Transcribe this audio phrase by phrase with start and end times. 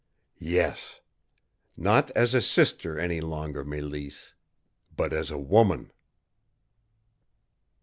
[0.39, 0.99] "Yes.
[1.77, 4.31] Not as a sister any longer, Mélisse,
[4.97, 5.91] but as a WOMAN!"